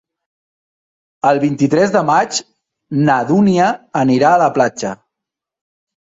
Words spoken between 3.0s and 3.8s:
na Dúnia